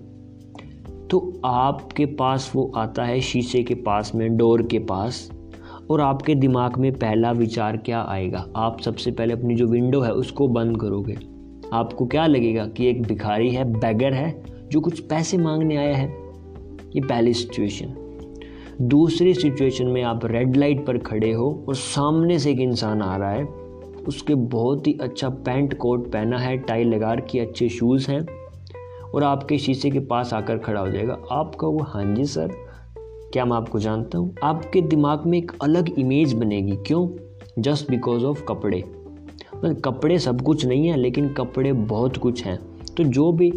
तो 1.10 1.40
आपके 1.44 2.06
पास 2.06 2.52
वो 2.54 2.72
आता 2.76 3.04
है 3.04 3.20
शीशे 3.20 3.62
के 3.62 3.74
पास 3.74 4.14
में, 4.14 4.36
डोर 4.36 4.62
के 4.62 4.78
पास, 4.78 5.30
और 5.90 6.00
आपके 6.00 6.34
दिमाग 6.34 6.76
में 6.76 6.92
पहला 6.92 7.32
विचार 7.32 7.76
क्या 7.76 8.06
आएगा? 8.08 8.46
आप 8.56 8.80
सबसे 8.80 9.10
पहले 9.10 9.32
अपनी 9.32 9.54
जो 9.54 9.66
विंडो 9.66 10.00
है 10.00 10.12
उसको 10.12 10.48
बंद 10.48 10.80
करोगे। 10.80 11.18
आपको 11.72 12.06
क्या 12.06 12.26
लगेगा 12.26 12.66
कि 12.66 12.86
एक 12.86 13.02
भिखारी 13.02 13.50
है 13.50 13.64
बैगर 13.64 14.12
है, 14.12 14.42
जो 14.70 14.80
कुछ 14.80 15.00
पैसे 15.00 15.36
मांगने 15.36 15.76
आया 15.76 15.96
है? 15.96 16.08
ये 16.94 17.00
पहली 17.00 17.34
सिचुएशन 17.34 18.05
दूसरी 18.82 19.34
सिचुएशन 19.34 19.86
में 19.86 20.02
आप 20.02 20.20
रेड 20.24 20.56
लाइट 20.56 20.86
पर 20.86 20.98
खड़े 20.98 21.32
हो 21.32 21.64
और 21.68 21.74
सामने 21.74 22.38
से 22.38 22.50
एक 22.50 22.58
इंसान 22.58 23.02
आ 23.02 23.16
रहा 23.16 23.30
है। 23.30 23.44
उसके 24.08 24.34
बहुत 24.34 24.86
ही 24.86 24.98
अच्छा 25.00 25.28
पैंट 25.28 25.78
कोट 25.78 26.12
पहना 26.12 26.38
है 26.38 26.56
टाई 26.56 26.84
लगा 26.84 27.14
के 27.14 27.40
अच्छे 27.40 27.68
शूज़ 27.68 28.10
हैं 28.10 28.26
और 29.14 29.24
आपके 29.24 29.58
शीशे 29.58 29.90
के 29.90 30.00
पास 30.00 30.34
आकर 30.34 30.58
खड़ा 30.58 30.80
हो 30.80 30.90
जाएगा। 30.90 31.18
आपका 31.30 31.66
वो 31.66 31.82
हाँ 31.82 32.14
जी 32.14 32.24
सर, 32.24 32.50
क्या 33.32 33.44
मैं 33.44 33.56
आपको 33.56 33.78
जानता 33.78 34.18
हूँ? 34.18 34.34
आपके 34.42 34.80
दिमाग 34.80 35.26
में 35.26 35.38
एक 35.38 35.52
अलग 35.62 35.98
इमेज 35.98 36.32
बनेगी। 36.32 36.76
क्यों? 36.76 37.08
जस्ट 37.62 37.90
बिकॉज़ 37.90 38.24
ऑफ़ 38.24 38.44
कपड़े। 38.44 38.84
मतलब 39.56 39.80
कपड़े 39.80 40.18
सब 40.18 40.40
कुछ 40.40 40.66
नहीं 40.66 40.88
है, 40.88 40.96
लेकिन 40.96 41.28
कपड़े 41.28 41.72
बहुत 41.72 42.16
कुछ 42.16 42.44
हैं। 42.44 42.58
तो 42.96 43.04
जो 43.04 43.32
भी 43.32 43.52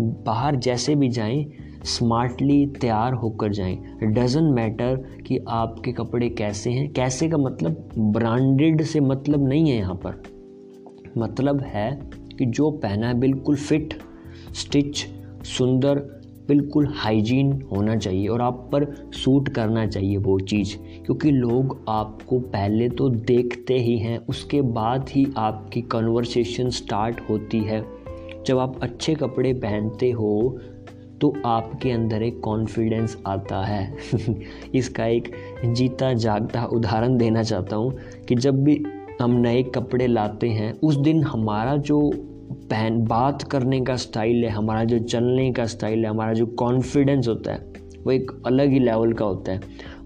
बाहर 0.00 0.56
जैसे 0.56 0.94
भी 0.94 1.08
जाएँ 1.08 1.46
स्मार्टली 1.84 2.66
तैयार 2.66 3.12
होकर 3.12 3.52
जाएँ। 3.52 3.78
डजेंट 4.02 4.54
मैटर 4.54 4.96
कि 4.96 5.38
आपके 5.48 5.92
कपड़े 5.92 6.28
कैसे 6.28 6.70
हैं। 6.70 6.92
कैसे 6.92 7.28
का 7.28 7.36
मतलब? 7.36 7.88
ब्रांडेड 7.98 8.82
से 8.82 9.00
मतलब 9.00 9.48
नहीं 9.48 9.70
है 9.70 9.76
यहाँ 9.76 9.94
पर। 9.94 10.22
मतलब 11.18 11.60
है 11.60 12.00
कि 12.38 12.46
जो 12.46 12.70
पहना 12.70 13.08
है 13.08 13.14
बिल्कुल 13.14 13.56
फिट 13.56 13.94
स्टिच 14.54 15.06
सुंदर, 15.44 16.22
बिल्कुल 16.48 16.88
हाइजीन 16.96 17.62
होना 17.76 17.96
चाहिए 17.96 18.28
और 18.28 18.42
आप 18.42 18.68
पर 18.72 19.10
सूट 19.12 19.48
करना 19.48 19.86
चाहिए 19.86 20.16
वो 20.16 20.40
चीज़। 20.40 20.76
क्योंकि 20.76 21.30
लोग 21.30 21.84
आपको 21.88 22.38
पहले 22.38 22.88
तो 22.88 23.08
देखते 23.08 23.74
ही 23.74 23.98
हैं, 23.98 24.18
उसके 24.18 24.62
बाद 24.62 25.08
ही 25.08 25.26
आपकी 25.36 25.82
कन्वर्सेशन 25.82 26.70
स्टार्ट 26.70 27.20
होती 27.30 27.58
है। 27.58 27.84
जब 28.46 28.58
आप 28.58 28.82
अच्छे 28.82 29.14
कपड़े 29.14 29.52
पहनते 29.52 30.10
हो 30.10 30.58
तो 31.22 31.36
आपके 31.46 31.90
अंदर 31.90 32.22
एक 32.22 32.40
कॉन्फिडेंस 32.40 33.22
आता 33.26 33.64
है। 33.64 33.96
इसका 34.74 35.06
एक 35.06 35.32
जीता 35.64 36.12
जागता 36.12 36.64
उदाहरण 36.64 37.16
देना 37.16 37.42
चाहता 37.42 37.76
हूँ 37.76 37.94
कि 38.28 38.34
जब 38.34 38.64
भी 38.64 38.82
हम 39.20 39.30
नए 39.30 39.62
कपड़े 39.62 40.06
लाते 40.06 40.48
हैं, 40.48 40.80
उस 40.80 40.96
दिन 40.96 41.22
हमारा 41.22 41.76
जो 41.76 42.12
पहन, 42.52 43.04
बात 43.04 43.42
करने 43.42 43.80
का 43.80 43.96
स्टाइल 43.96 44.44
है, 44.44 44.50
हमारा 44.50 44.84
जो 44.84 44.98
चलने 44.98 45.52
का 45.52 45.66
स्टाइल 45.66 45.98
है, 45.98 46.10
हमारा 46.10 46.32
जो 46.32 46.46
कॉन्फिडेंस 46.46 47.28
होता 47.28 47.52
है, 47.52 47.72
वो 48.04 48.12
एक 48.12 48.42
अलग 48.46 48.70
ही 48.70 48.78
लेवल 48.78 49.12
का 49.12 49.24
होता 49.24 49.52
है। 49.52 49.60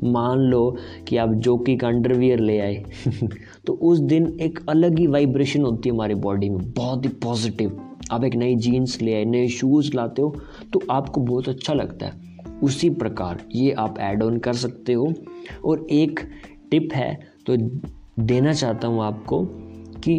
मान 0.04 0.38
लो 0.38 0.76
कि 1.08 1.16
आप 1.16 1.28
जो 1.28 1.56
कि 1.56 1.78
अंडरवियर 1.84 2.38
ले 2.38 2.58
आए। 2.58 2.84
तो 3.66 3.72
उस 3.72 3.98
दिन 3.98 4.38
एक 4.40 4.58
अलग 4.68 4.98
ही 4.98 5.06
वाइब्रेशन 5.06 5.62
होती 5.62 5.88
है 5.88 5.94
हमारी 5.94 6.14
बॉडी 6.14 6.48
में, 6.48 6.72
बहुत 6.72 7.04
ही 7.04 7.10
पॉजिटिव 7.10 7.85
आप 8.12 8.24
एक 8.24 8.34
नई 8.34 8.54
जीन्स 8.56 9.00
ले 9.02 9.14
आए, 9.14 9.24
नए 9.24 9.48
शूज़ 9.48 9.90
लाते 9.94 10.22
हो 10.22 10.34
तो 10.72 10.80
आपको 10.90 11.20
बहुत 11.20 11.48
अच्छा 11.48 11.74
लगता 11.74 12.06
है। 12.06 12.24
उसी 12.62 12.90
प्रकार 12.90 13.42
ये 13.54 13.72
आप 13.72 13.98
ऐड 13.98 14.22
ऑन 14.22 14.38
कर 14.38 14.52
सकते 14.54 14.92
हो। 14.92 15.12
और 15.64 15.86
एक 15.90 16.20
टिप 16.70 16.88
है 16.94 17.14
तो 17.46 17.56
देना 18.20 18.52
चाहता 18.52 18.88
हूँ 18.88 19.02
आपको 19.02 19.42
कि 20.00 20.18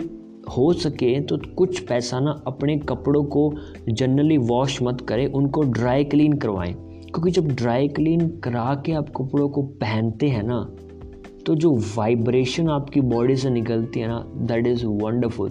हो 0.58 0.72
सके 0.74 1.20
तो 1.22 1.38
कुछ 1.56 1.80
पैसा 1.80 2.20
ना 2.20 2.32
अपने 2.48 2.78
कपड़ों 2.80 3.24
को 3.24 3.52
जनरली 3.90 4.38
वॉश 4.38 4.82
मत 4.82 5.02
करें, 5.02 5.28
उनको 5.28 5.62
ड्राई 5.62 6.04
क्लीन 6.04 6.34
करवाएँ। 6.34 6.74
क्योंकि 6.74 7.32
जब 7.32 7.48
ड्राई 7.48 7.88
क्लीन 7.88 8.28
करा 8.40 8.74
के 8.86 8.92
आप 8.92 9.10
कपड़ों 9.10 9.48
को 9.50 9.62
पहनते 9.62 10.28
हैं 10.28 10.44
ना 10.44 10.60
तो 11.46 11.56
जो 11.56 11.72
वाइब्रेशन 11.98 12.70
आपकी 12.70 13.02
बॉडी 13.02 13.36
से 13.36 13.50
निकलती 13.50 14.00
है 14.00 14.08
ना 14.08 14.20
दैट 14.36 14.68
इज़ 14.68 14.86
वंडरफुल 14.86 15.50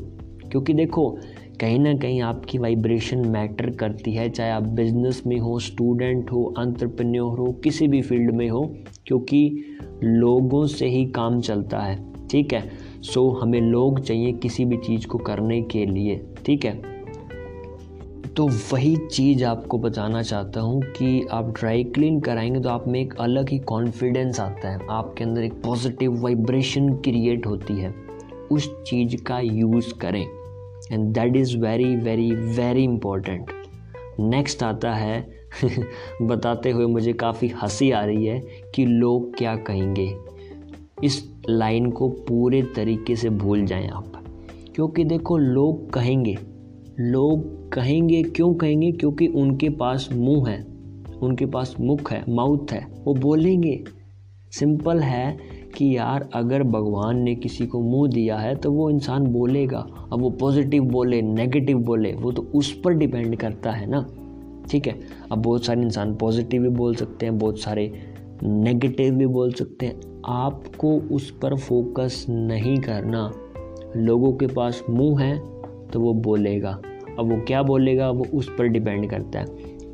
क्योंकि 0.51 0.75
देखो 0.75 1.17
कहीं 1.61 1.79
ना 1.79 1.95
कहीं 1.95 2.23
आपकी 2.23 2.59
वाइब्रेशन 2.59 3.29
मैटर 3.29 3.71
करती 3.71 4.13
है 4.13 4.31
चाहे 4.31 4.51
आप 4.51 4.63
बिज़नेस 4.63 5.23
में 5.27 5.39
हो 5.39 5.59
स्टूडेंट 5.59 6.33
हो 6.33 6.55
अंतरप्रन्योर 6.59 7.39
हो 7.39 7.53
किसी 7.53 7.89
भी 7.89 8.03
फ़ील्ड 8.03 8.31
में 8.31 8.49
हो 8.49 8.75
क्योंकि 9.07 9.63
लोगों 10.03 10.67
से 10.67 10.89
ही 10.89 11.07
काम 11.07 11.41
चलता 11.41 11.79
है 11.79 12.29
ठीक 12.29 12.55
है? 12.55 12.71
सो 13.03 13.37
so, 13.37 13.43
हमें 13.43 13.61
लोग 13.61 14.01
चाहिए 14.01 14.33
किसी 14.33 14.65
भी 14.65 14.77
चीज़ 14.77 15.07
को 15.07 15.19
करने 15.19 15.63
के 15.63 15.87
लिए 15.87 16.27
ठीक 16.47 16.65
है? 16.65 16.83
तो 18.37 18.49
वही 18.49 18.97
चीज़ 18.97 19.45
आपको 19.45 19.79
बताना 19.79 20.23
चाहता 20.23 20.61
हूँ 20.61 20.83
कि 20.83 21.27
आप 21.31 21.45
ड्राई 21.45 21.85
क्लीन 21.85 22.21
कराएँगे 22.21 22.61
तो 22.61 22.69
आप 22.69 22.89
में 22.89 23.01
एक 23.01 23.15
अलग 23.15 23.49
ही 23.49 23.59
कॉन्फिडेंस 23.59 24.41
आता 24.41 24.69
है 24.69 24.79
आपके 24.91 25.25
अंदर 25.25 25.43
एक 25.43 25.53
पॉजिटिव 25.53 26.23
वाइब्रेशन 26.23 26.89
क्रिएट 26.89 27.47
होती 27.47 27.75
है। 27.75 27.95
उस 28.51 28.83
चीज़ 28.83 29.23
का 29.23 29.41
यूज़ 29.41 29.95
करें। 29.95 30.36
And 30.93 31.15
that 31.15 31.37
is 31.37 31.59
very 31.59 31.97
very 31.97 32.31
very 32.33 32.85
important 32.85 33.51
next 34.21 34.63
आता 34.63 34.95
है, 34.95 35.31
बताते 36.23 36.71
हुए 36.71 36.87
मुझे 36.87 37.13
काफ़ी 37.13 37.49
हँसी 37.49 37.91
आ 37.91 38.05
रही 38.05 38.27
है 38.27 38.43
कि 38.75 38.87
लोग 38.87 39.37
क्या 39.37 39.57
कहेंगे। 39.57 40.15
इस 41.05 41.35
लाइन 41.49 41.91
को 41.91 42.09
पूरे 42.09 42.63
तरीके 42.63 43.17
से 43.17 43.31
भूल 43.31 43.65
जाएँ 43.65 43.89
आप। 43.89 44.25
क्योंकि 44.75 45.05
देखो, 45.05 45.37
लोग 45.37 45.91
कहेंगे। 45.91 46.39
लोग 47.01 47.69
कहेंगे, 47.73 48.23
क्यों 48.23 48.55
कहेंगे? 48.55 48.93
क्योंकि 48.93 49.27
उनके 49.27 49.69
पास 49.69 50.09
मुँह 50.13 50.51
है। 50.51 50.65
उनके 51.23 51.47
पास 51.47 51.77
मुख 51.81 52.13
है 52.13 52.25
माउथ 52.29 52.73
है। 52.73 52.87
वो 53.05 53.15
बोलेंगे। 53.15 53.85
सिंपल 54.53 54.99
है 54.99 55.39
कि 55.77 55.97
यार, 55.97 56.29
अगर 56.35 56.63
भगवान 56.63 57.19
ने 57.19 57.35
किसी 57.35 57.67
को 57.67 57.81
मुँह 57.81 58.11
दिया 58.11 58.37
है 58.37 58.55
तो 58.55 58.73
वो 58.73 58.91
इंसान 58.91 59.27
बोलेगा। 59.27 60.09
अब 60.13 60.21
वो 60.21 60.31
पॉजिटिव 60.31 60.85
बोले 60.85 61.23
नेगेटिव 61.23 61.79
बोले, 61.79 62.13
वो 62.13 62.33
तो 62.33 62.43
उस 62.43 62.81
पर 62.85 62.93
डिपेंड 62.93 63.37
करता 63.37 63.71
है 63.71 63.87
ना? 63.87 64.07
ठीक 64.71 64.87
है? 64.87 65.01
अब 65.33 65.43
बहुत 65.43 65.65
सारे 65.65 65.83
इंसान 65.83 66.15
पॉजिटिव 66.17 66.63
भी 66.63 66.69
बोल 66.69 66.95
सकते 66.95 67.27
हैं, 67.27 67.39
बहुत 67.39 67.59
सारे 67.59 67.93
नेगेटिव 68.43 69.15
भी 69.15 69.27
बोल 69.27 69.53
सकते 69.53 69.87
हैं। 69.87 70.01
आपको 70.27 70.93
उस 70.93 71.31
पर 71.31 71.57
फोकस 71.57 72.27
नहीं 72.31 72.77
करना। 72.79 73.33
लोगों 73.97 74.33
के 74.33 74.47
पास 74.47 74.83
मुँह 74.91 75.23
है 75.23 75.39
तो 75.93 76.01
वो 76.01 76.15
बोलेगा। 76.15 76.81
अब 77.19 77.33
वो 77.33 77.41
क्या 77.47 77.63
बोलेगा? 77.63 78.11
वो 78.11 78.27
उस 78.35 78.51
पर 78.59 78.67
डिपेंड 78.67 79.11
करता 79.11 79.39
है। 79.39 79.47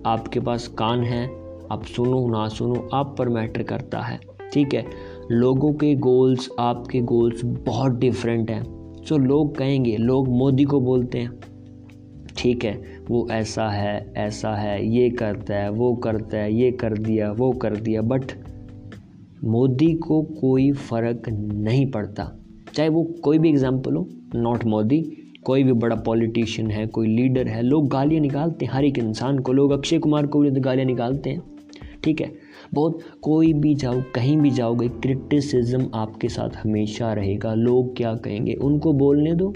आपके 0.06 0.40
पास 0.40 0.68
कान 0.68 1.02
है, 1.02 1.30
आप 1.72 1.84
सुनो 1.84 2.28
ना 2.28 2.48
सुनो, 2.48 2.88
आप 2.94 3.14
पर 3.18 3.28
मैटर 3.28 3.62
करता 3.62 4.00
है। 4.00 4.20
ठीक 4.52 4.74
है? 4.74 4.84
लोगों 5.32 5.72
के 5.72 5.94
गोल्स 5.94 6.48
आपके 6.58 7.00
गोल्स 7.00 7.40
बहुत 7.44 7.92
डिफरेंट 7.92 8.50
हैं। 8.50 8.62
सो 9.04 9.16
लोग 9.18 9.56
कहेंगे, 9.56 9.96
लोग 9.96 10.28
मोदी 10.28 10.64
को 10.64 10.80
बोलते 10.80 11.18
हैं, 11.18 11.30
ठीक 12.36 12.64
है, 12.64 12.72
वो 13.10 13.26
ऐसा 13.30 13.68
है 13.68 14.12
ऐसा 14.16 14.54
है, 14.56 14.86
ये 14.88 15.08
करता 15.10 15.54
है, 15.54 15.70
वो 15.70 15.94
करता 15.94 16.36
है, 16.36 16.52
ये 16.54 16.70
कर 16.72 16.98
दिया, 16.98 17.30
वो 17.32 17.50
कर 17.52 17.76
दिया। 17.76 18.02
बट 18.02 18.32
मोदी 19.44 19.92
को 19.94 20.22
कोई 20.40 20.70
फ़र्क 20.72 21.28
नहीं 21.28 21.90
पड़ता। 21.90 22.30
चाहे 22.74 22.88
वो 22.88 23.02
कोई 23.24 23.38
भी 23.38 23.48
एग्ज़ाम्पल 23.48 23.96
हो 23.96 24.06
नॉट 24.34 24.64
मोदी, 24.64 25.00
कोई 25.44 25.62
भी 25.62 25.72
बड़ा 25.72 25.96
पॉलिटिशियन 25.96 26.70
है, 26.70 26.86
कोई 26.86 27.08
लीडर 27.08 27.48
है, 27.48 27.62
लोग 27.62 27.88
गालियाँ 27.88 28.22
निकालते 28.22 28.64
हैं। 28.64 28.72
हर 28.72 28.84
एक 28.84 28.98
इंसान 28.98 29.38
को, 29.38 29.52
लोग 29.52 29.72
अक्षय 29.72 29.98
कुमार 29.98 30.26
को 30.26 30.40
भी 30.40 30.50
तो 30.50 30.60
गालियाँ 30.60 30.86
निकालते 30.86 31.30
हैं। 31.30 31.42
ठीक 32.04 32.20
है 32.20 32.41
बहुत 32.74 32.98
कोई 33.22 33.52
भी 33.52 33.74
जाओ, 33.74 34.02
कहीं 34.14 34.36
भी 34.36 34.50
जाओगे 34.50 34.88
क्रिटिसिज्म 34.88 35.90
आपके 35.94 36.28
साथ 36.28 36.56
हमेशा 36.56 37.12
रहेगा। 37.12 37.54
लोग 37.54 37.96
क्या 37.96 38.14
कहेंगे? 38.14 38.54
उनको 38.54 38.92
बोलने 38.92 39.34
दो। 39.34 39.54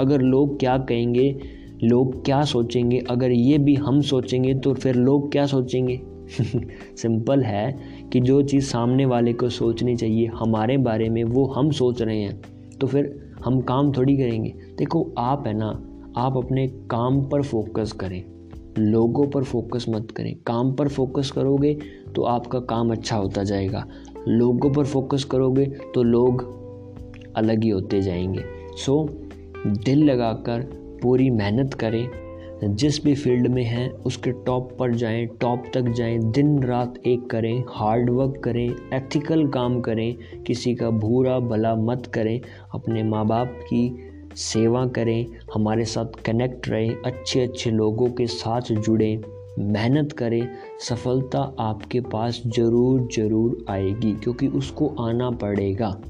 अगर 0.00 0.20
लोग 0.20 0.60
क्या 0.60 0.78
कहेंगे, 0.78 1.38
लोग 1.84 2.24
क्या 2.24 2.42
सोचेंगे? 2.42 2.98
अगर 3.10 3.30
ये 3.30 3.58
भी 3.58 3.74
हम 3.74 4.00
सोचेंगे 4.00 4.54
तो 4.54 4.74
फिर 4.74 4.94
लोग 4.94 5.32
क्या 5.32 5.46
सोचेंगे? 5.46 6.00
सिंपल 6.96 7.42
है 7.42 7.78
कि 8.12 8.20
जो 8.20 8.42
चीज़ 8.42 8.64
सामने 8.64 9.04
वाले 9.04 9.32
को 9.32 9.48
सोचनी 9.48 9.96
चाहिए, 9.96 10.26
हमारे 10.26 10.76
बारे 10.76 11.08
में 11.08 11.24
वो 11.24 11.46
हम 11.46 11.70
सोच 11.70 12.02
रहे 12.02 12.20
हैं 12.20 12.40
तो 12.80 12.86
फिर 12.86 13.32
हम 13.44 13.60
काम 13.60 13.92
थोड़ी 13.92 14.16
करेंगे। 14.16 14.54
देखो, 14.78 15.14
आप 15.18 15.46
है 15.46 15.54
ना, 15.54 15.84
आप 16.16 16.36
अपने 16.36 16.66
काम 16.66 17.22
पर 17.22 17.42
फोकस 17.42 17.92
करें। 17.92 18.24
लोगों 18.78 19.26
पर 19.26 19.44
फोकस 19.44 19.86
मत 19.88 20.10
करें। 20.10 20.36
काम 20.46 20.72
पर 20.72 20.88
फोकस 20.88 21.30
करोगे 21.30 21.78
तो 22.14 22.22
आपका 22.22 22.60
काम 22.60 22.92
अच्छा 22.92 23.16
होता 23.16 23.42
जाएगा। 23.42 23.86
लोगों 24.28 24.70
पर 24.70 24.84
फोकस 24.84 25.24
करोगे 25.24 25.66
तो 25.66 26.02
लोग 26.02 26.58
अलग 27.36 27.62
ही 27.62 27.70
होते 27.70 28.02
जाएँगे। 28.02 28.44
सो 28.76 29.08
दिल 29.66 30.04
लगाकर 30.04 30.60
पूरी 31.02 31.30
मेहनत 31.30 31.74
करें। 31.74 32.08
जिस 32.64 33.04
भी 33.04 33.14
फ़ील्ड 33.14 33.46
में 33.46 33.62
हैं, 33.62 33.90
उसके 33.92 34.30
टॉप 34.30 34.76
पर 34.78 34.94
जाएँ 34.94 35.26
टॉप 35.26 35.64
तक 35.74 35.82
जाएँ, 35.82 36.18
दिन 36.18 36.62
रात 36.62 36.94
एक 37.06 37.30
करें 37.30 37.64
हार्ड 37.68 38.10
वर्क 38.10 38.40
करें 38.44 38.70
एथिकल 38.94 39.48
काम 39.48 39.80
करें, 39.80 40.16
किसी 40.46 40.74
का 40.74 40.90
बुरा 40.90 41.38
भला 41.38 41.74
मत 41.74 42.10
करें, 42.14 42.40
अपने 42.74 43.02
माँ 43.02 43.26
बाप 43.26 43.48
की 43.48 43.98
सेवा 44.36 44.86
करें, 44.86 45.26
हमारे 45.54 45.84
साथ 45.84 46.06
कनेक्ट 46.24 46.68
रहें 46.68 46.96
अच्छे 47.06 47.40
अच्छे 47.40 47.70
लोगों 47.70 48.10
के 48.10 48.26
साथ 48.26 48.60
जुड़ें। 48.60 49.22
मेहनत 49.58 50.12
करें, 50.12 50.48
सफलता 50.80 51.40
आपके 51.60 52.00
पास 52.02 52.42
ज़रूर 52.46 53.08
ज़रूर 53.12 53.64
आएगी, 53.70 54.12
क्योंकि 54.14 54.48
उसको 54.48 54.88
आना 55.00 55.30
पड़ेगा। 55.32 56.00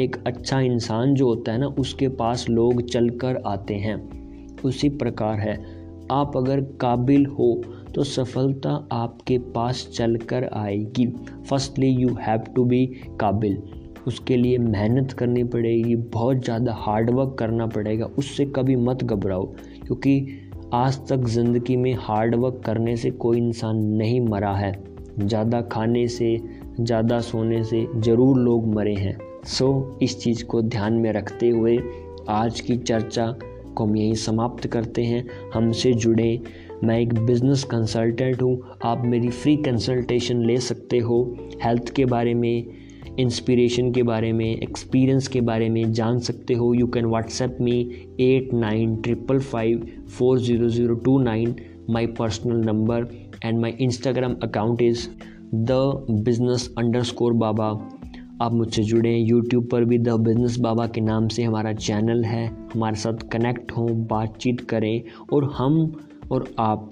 एक 0.00 0.16
अच्छा 0.26 0.60
इंसान 0.60 1.14
जो 1.14 1.26
होता 1.26 1.52
है 1.52 1.58
ना, 1.58 1.66
उसके 1.68 2.08
पास 2.08 2.48
लोग 2.48 2.82
चलकर 2.82 3.42
आते 3.46 3.74
हैं। 3.76 3.96
उसी 4.62 4.88
प्रकार 4.88 5.40
है। 5.40 5.56
आप 6.12 6.36
अगर 6.36 6.60
काबिल 6.80 7.26
हो 7.28 7.54
तो 7.94 8.04
सफलता 8.04 8.70
आपके 8.92 9.38
पास 9.54 9.86
चल 9.94 10.16
कर 10.28 10.48
आएगी। 10.54 11.06
Firstly 11.50 11.88
you 11.88 12.14
have 12.20 12.44
to 12.56 12.64
be 12.64 12.84
काबिल। 13.20 13.56
उसके 14.06 14.36
लिए 14.36 14.58
मेहनत 14.58 15.12
करनी 15.12 15.44
पड़ेगी, 15.44 15.94
बहुत 15.96 16.44
ज़्यादा 16.44 16.74
हार्डवर्क 16.74 17.36
करना 17.38 17.66
पड़ेगा। 17.66 18.06
उससे 18.18 18.44
कभी 18.46 18.76
मत 18.78 19.04
घबराओ, 19.04 19.44
क्योंकि 19.86 20.20
आज 20.74 20.96
तक 21.08 21.24
ज़िंदगी 21.24 21.76
में 21.76 21.94
हार्ड 22.00 22.34
वर्क 22.34 22.60
करने 22.64 22.96
से 22.96 23.10
कोई 23.10 23.36
इंसान 23.38 23.76
नहीं 23.96 24.20
मरा 24.20 24.52
है। 24.52 24.72
ज़्यादा 25.20 25.60
खाने 25.62 26.06
से, 26.08 26.36
ज़्यादा 26.80 27.20
सोने 27.20 27.62
से 27.64 27.86
ज़रूर 27.96 28.38
लोग 28.38 28.66
मरे 28.74 28.94
हैं। 28.94 29.16
सो 29.46 29.98
इस 30.02 30.18
चीज़ 30.20 30.44
को 30.44 30.60
ध्यान 30.62 30.94
में 30.94 31.12
रखते 31.12 31.48
हुए 31.48 31.78
आज 32.28 32.60
की 32.60 32.76
चर्चा 32.76 33.26
को 33.76 33.84
हम 33.84 33.96
यहीं 33.96 34.14
समाप्त 34.14 34.66
करते 34.66 35.04
हैं। 35.04 35.24
हमसे 35.54 35.92
जुड़े 35.92 36.40
मैं 36.84 36.98
एक 37.00 37.14
बिज़नेस 37.16 37.64
कंसल्टेंट 37.64 38.42
हूँ। 38.42 38.58
आप 38.84 39.04
मेरी 39.04 39.30
फ्री 39.30 39.56
कंसल्टेशन 39.56 40.44
ले 40.44 40.58
सकते 40.58 40.98
हो। 40.98 41.22
हेल्थ 41.62 41.94
के 41.94 42.04
बारे 42.04 42.34
में 42.34 42.64
इंस्पिरेशन 43.18 43.90
के 43.92 44.02
बारे 44.02 44.32
में 44.32 44.46
एक्सपीरियंस 44.46 45.28
के 45.28 45.40
बारे 45.40 45.68
में 45.68 45.92
जान 45.92 46.18
सकते 46.18 46.54
हो। 46.54 46.72
You 46.74 46.86
can 46.86 47.06
WhatsApp 47.06 47.56
me 47.60 47.80
at 48.20 48.52
nine 48.54 48.96
triple 48.96 49.38
five 49.38 49.86
four 50.18 50.38
zero 50.38 50.68
zero 50.68 50.94
two 50.94 51.18
nine 51.18 51.54
my 51.90 52.06
personal 52.06 52.64
number 52.66 53.08
and 53.44 53.60
my 53.60 53.70
Instagram 53.80 54.36
account 54.42 54.82
is 54.82 55.08
the 55.54 55.70
business 56.24 56.74
underscore 57.02 57.32
बाबा 57.32 57.68
आप 58.42 58.52
मुझसे 58.52 58.82
जुड़ें। 58.82 59.18
यूट्यूब 59.18 59.68
पर 59.72 59.84
भी 59.84 59.98
द 59.98 60.08
बिज़नेस 60.20 60.58
बाबा 60.60 60.86
के 60.86 61.00
नाम 61.00 61.28
से 61.28 61.42
हमारा 61.42 61.72
चैनल 61.72 62.24
है। 62.24 62.46
हमारे 62.74 62.96
साथ 62.96 63.28
कनेक्ट 63.32 63.72
हों, 63.72 63.88
बातचीत 64.06 64.60
करें, 64.60 65.02
और 65.32 65.44
हम 65.56 65.96
और 66.32 66.54
आप 66.58 66.90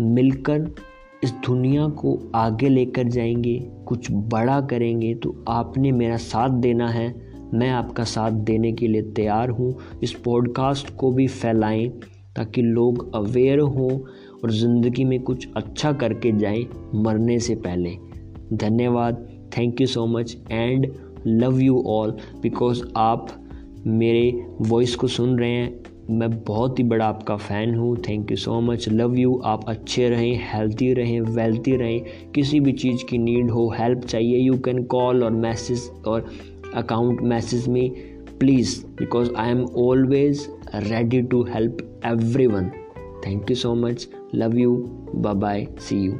मिलकर 0.00 0.74
इस 1.24 1.32
दुनिया 1.32 1.88
को 1.88 2.32
आगे 2.34 2.68
लेकर 2.68 3.08
जाएँगे, 3.08 3.58
कुछ 3.86 4.06
बड़ा 4.10 4.60
करेंगे 4.60 5.14
तो 5.14 5.44
आपने 5.48 5.92
मेरा 5.92 6.16
साथ 6.16 6.50
देना 6.50 6.88
है। 6.88 7.14
मैं 7.54 7.70
आपका 7.70 8.04
साथ 8.04 8.30
देने 8.30 8.72
के 8.72 8.88
लिए 8.88 9.02
तैयार 9.02 9.48
हूँ। 9.48 9.74
इस 10.02 10.12
पॉडकास्ट 10.12 10.96
को 10.96 11.12
भी 11.12 11.26
फैलाएँ, 11.26 11.88
ताकि 12.36 12.62
लोग 12.62 13.14
अवेयर 13.14 13.58
हों 13.58 13.90
और 14.44 14.50
ज़िंदगी 14.50 15.04
में 15.04 15.22
कुछ 15.22 15.48
अच्छा 15.56 15.92
करके 15.92 16.32
जाएँ 16.38 16.66
मरने 16.94 17.38
से 17.38 17.54
पहले। 17.54 17.90
धन्यवाद। 18.52 19.28
Thank 19.58 19.80
you 19.80 19.86
so 19.86 20.06
much 20.06 20.36
and 20.50 20.92
love 21.26 21.60
you 21.60 21.82
all 21.86 22.16
because 22.42 22.82
आप 22.96 23.28
मेरे 23.86 24.46
वॉइस 24.60 24.94
को 24.94 25.06
सुन 25.06 25.38
रहे 25.38 25.50
हैं। 25.50 25.82
मैं 26.10 26.30
बहुत 26.44 26.78
ही 26.78 26.84
बड़ा 26.84 27.06
आपका 27.06 27.36
फ़ैन 27.36 27.74
हूँ। 27.74 27.96
Thank 28.08 28.30
you 28.30 28.36
so 28.36 28.60
much 28.60 28.88
love 28.88 29.18
you 29.18 29.40
आप 29.44 29.64
अच्छे 29.68 30.08
रहें 30.08 30.40
हेल्थी 30.52 30.92
रहें 30.94 31.20
वेल्थी 31.20 31.76
रहें। 31.76 32.30
किसी 32.34 32.60
भी 32.60 32.72
चीज़ 32.72 33.04
की 33.04 33.18
नीड 33.18 33.50
हो 33.50 33.68
हेल्प 33.78 34.04
चाहिए 34.04 34.38
यू 34.38 34.58
कैन 34.58 34.82
कॉल 34.84 35.24
और 35.24 35.30
मैसेज 35.30 35.90
और 36.06 36.26
अकाउंट 36.74 37.20
मैसेज 37.22 37.68
में 37.68 37.90
please 38.38 38.84
because 38.98 39.30
I 39.34 39.50
am 39.50 39.64
always 39.78 40.46
ready 40.74 41.22
to 41.22 41.42
help 41.44 42.02
everyone 42.46 42.70
thank 43.26 43.50
you 43.50 43.56
so 43.56 43.74
much 43.74 44.08
love 44.34 44.58
you 44.58 44.76
bye 45.14 45.34
bye 45.34 45.66
see 45.80 45.96
you 45.96 46.12